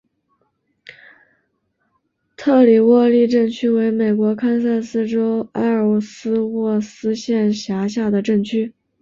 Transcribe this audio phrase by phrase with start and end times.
[2.35, 8.73] 特里沃利镇区为美国堪萨斯州埃尔斯沃思县辖下的镇区。